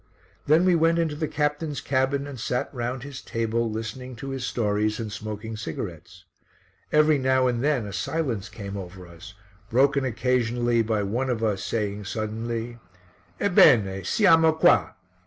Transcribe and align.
Then 0.47 0.65
we 0.65 0.73
went 0.73 0.97
into 0.97 1.13
the 1.15 1.27
captain's 1.27 1.79
cabin 1.79 2.25
and 2.25 2.39
sat 2.39 2.73
round 2.73 3.03
his 3.03 3.21
table 3.21 3.69
listening 3.69 4.15
to 4.15 4.31
his 4.31 4.43
stories 4.43 4.99
and 4.99 5.11
smoking 5.11 5.55
cigarettes. 5.55 6.25
Every 6.91 7.19
now 7.19 7.45
and 7.45 7.63
then 7.63 7.85
a 7.85 7.93
silence 7.93 8.49
came 8.49 8.75
over 8.75 9.05
us, 9.05 9.35
broken 9.69 10.03
occasionally 10.03 10.81
by 10.81 11.03
one 11.03 11.29
of 11.29 11.43
us 11.43 11.63
saying 11.63 12.05
suddenly 12.05 12.79
"Ebbene, 13.39 14.01
siamo 14.03 14.53
qua!" 14.59 14.93